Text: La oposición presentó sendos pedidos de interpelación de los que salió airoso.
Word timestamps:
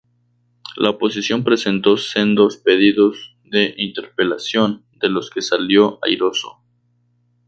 La 0.77 0.89
oposición 0.89 1.43
presentó 1.43 1.95
sendos 1.95 2.57
pedidos 2.57 3.37
de 3.43 3.75
interpelación 3.77 4.83
de 4.95 5.09
los 5.09 5.29
que 5.29 5.43
salió 5.43 5.99
airoso. 6.01 6.57